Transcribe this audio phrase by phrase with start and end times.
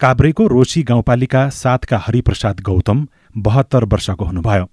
[0.00, 3.06] काभ्रेको रोशी गाउँपालिका सातका हरिप्रसाद गौतम
[3.36, 4.64] बहत्तर वर्षको हुनुभयो।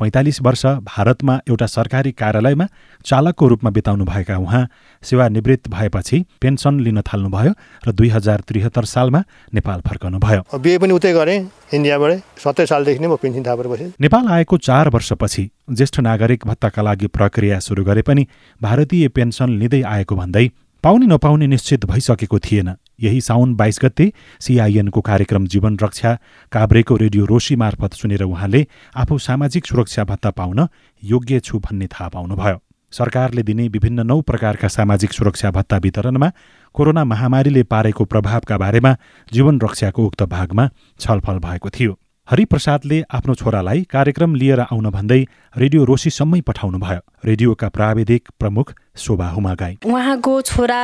[0.00, 2.66] पैँतालिस वर्ष भारतमा एउटा सरकारी कार्यालयमा
[3.04, 4.68] चालकको रूपमा बिताउनुभएका उहाँ
[5.02, 7.52] सेवानिवृत्त भएपछि पेन्सन लिन थाल्नुभयो
[7.88, 9.22] र दुई हजार त्रिहत्तर सालमा
[9.54, 11.38] नेपाल फर्कनुभयो। बिहे पनि उतै गरेँ
[11.74, 16.82] इन्डियाबाट। सत्तरी सालदेखि नै म पेन्सन थापेर बसेँ। नेपाल आएको चार वर्षपछि ज्येष्ठ नागरिक भत्ताका
[16.82, 18.26] लागि प्रक्रिया सुरु गरे पनि
[18.60, 20.50] भारतीय पेन्सन लिँदै आएको भन्दै
[20.84, 26.18] पाउने नपाउने निश्चित भइसकेको थिएन। यही साउन बाइस गते सिआइएनको कार्यक्रम जीवन रक्षा
[26.52, 28.66] काभ्रेको रेडियो रोशी मार्फत सुनेर उहाँले
[28.96, 30.66] आफू सामाजिक सुरक्षा भत्ता पाउन
[31.02, 32.60] योग्य छु भन्ने थाहा पाउनुभयो।
[32.92, 36.30] सरकारले दिने विभिन्न नौ प्रकारका सामाजिक सुरक्षा भत्ता वितरणमा
[36.74, 38.96] कोरोना महामारीले पारेको प्रभावका बारेमा
[39.32, 40.68] जीवन रक्षाको उक्त भागमा
[41.00, 45.20] छलफल भएको थियो। हरिप्रसादले आफ्नो छोरालाई कार्यक्रम लिएर आउन भन्दै
[45.56, 50.80] रेडियो रोसीसम्मै पठाउनुभयो। रेडियोका प्राविधिक प्रमुख शोभा हुमागाई। उहाँको छोरा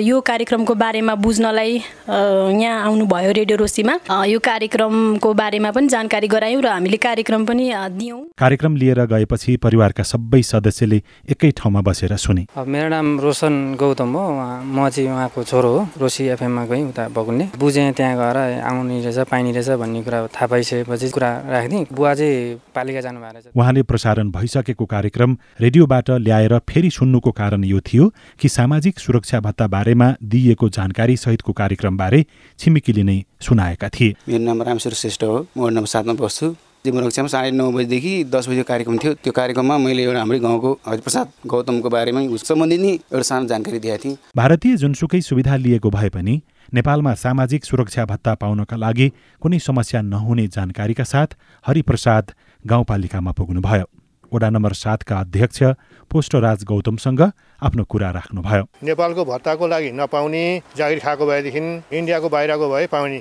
[0.00, 1.72] यो कार्यक्रमको बारेमा बुझ्नलाई
[2.08, 3.94] यहाँ आउनुभयो रेडियो रोसीमा।
[4.26, 10.02] यो कार्यक्रमको बारेमा पनि जानकारी गरायौँ र हामीले कार्यक्रम पनि दियौँ। कार्यक्रम लिएर गएपछि परिवारका
[10.02, 14.24] सबै सदस्यले एकै ठाउँमा बसेर सुने। मेरो नाम रोशन गौतम हो।
[14.64, 19.28] म चाहिँ उहाँको छोरो हो। रोसी एफएममा गएँ उता बगुल्ने। बुझेँ त्यहाँ गएर आउने रहेछ
[19.28, 24.30] पाइने रहेछ भन्ने कुरा थाहा पाइसकेपछि कुरा राखिदिएँ। बुवा चाहिँ पालिका जानुभएको रहेछ। उहाँले प्रसारण
[24.30, 30.68] भइसकेको कार्यक्रम रेडियोबाट ल्याएर फेरि सुन्नुको कारण यो थियो कि सामाजिक सुरक्षा भत्ता बारेमा दिइएको
[30.68, 32.24] जानकारी सहितको कार्यक्रमबारे
[32.58, 37.28] छिमेकीले नै सुनाएका थिए। मेरो नाम रामेश्वर श्रेष्ठ हो। म नम्बर सातमा बस्छु। जीवन रक्षामा
[37.28, 41.88] साढे नौ बजीदेखि दस बजीको कार्यक्रम थियो। त्यो कार्यक्रममा मैले एउटा हाम्रै गाउँको हरिप्रसाद गौतमको
[41.90, 46.40] बारेमा सम्बन्धित नै एउटा सानो जानकारी दिएको थिएँ। भारतीय जुनसुकै सुविधा लिएको भए पनि
[46.72, 49.12] नेपालमा सामाजिक सुरक्षा भत्ता पाउनका लागि
[49.42, 52.32] कुनै समस्या नहुने जानकारीका साथ हरिप्रसाद
[52.64, 53.99] गाउँपालिकामा पुग्नुभयो।
[54.32, 55.62] वडा नम्बर सातका अध्यक्ष
[56.10, 57.20] पोष्टराज गौतमसँग
[57.62, 60.44] आफ्नो कुरा राख्नुभयो। नेपालको भत्ताको लागि नपाउने
[60.76, 61.60] जागिर खाएको भएदेखि
[61.92, 63.18] इन्डियाको बाहिरको भए पाउने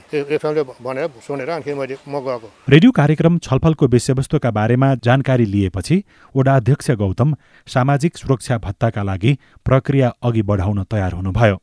[0.79, 6.03] भनेर सुनेर मैले म गएको। रेडियो कार्यक्रम छलफलको विषयवस्तुका बारेमा जानकारी लिएपछि
[6.35, 7.35] वडा अध्यक्ष गौतम
[7.67, 11.57] सामाजिक सुरक्षा भत्ताका लागि प्रक्रिया अघि बढाउन तयार हुनुभयो।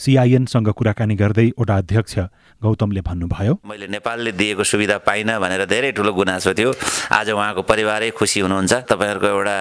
[0.00, 2.18] सिआइएनसँग कुराकानी गर्दै वडा अध्यक्ष
[2.62, 6.72] गौतमले भन्नुभयो मैले नेपालले दिएको सुविधा पाइनँ भनेर धेरै ठुलो गुनासो थियो।
[7.12, 9.56] आज उहाँको परिवारै खुसी हुनुहुन्छ। तपाईँहरूको एउटा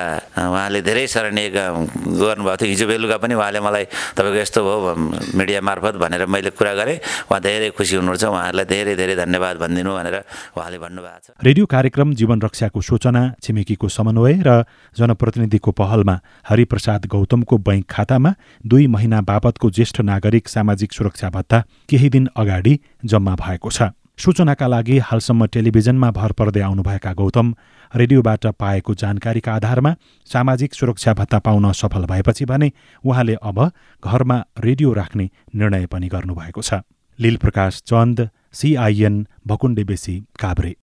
[0.48, 3.86] उहाँले धेरै सराहनीय गर्नुभएको थियो। हिजो बेलुका पनि उहाँले मलाई
[4.16, 4.96] तपाईँको यस्तो भयो
[5.36, 6.98] मिडिया मार्फत भनेर मैले कुरा गरेँ।
[7.28, 10.16] उहाँ धेरै खुसी हुनुहुन्छ। उहाँहरूलाई धेरै धेरै धन्यवाद भनिदिनु भनेर
[10.56, 14.50] उहाँले भन्नुभएको छ। रेडियो कार्यक्रम जीवन रक्षाको सूचना छिमेकीको समन्वय र
[14.96, 16.16] जनप्रतिनिधिको पहलमा
[16.48, 18.32] हरिप्रसाद गौतमको बैङ्क खातामा
[18.64, 23.82] दुई महिना बापतको ज्येष्ठ नागरिक सामाजिक सुरक्षा भत्ता केही दिन अगाडि जम्मा भएको छ।
[24.20, 27.54] सूचनाका लागि हालसम्म टेलिभिजनमा भर पर्दै आउनुभएका गौतम
[27.96, 29.96] रेडियोबाट पाएको जानकारीका आधारमा
[30.30, 32.72] सामाजिक सुरक्षा भत्ता पाउन सफल भएपछि भने
[33.04, 33.72] उहाँले अब
[34.04, 36.84] घरमा रेडियो राख्ने निर्णय पनि गर्नुभएको छ।
[37.20, 40.76] लीलप्रकाश चन्द सिआइएन भकुण्डे बेसी काभ्रे।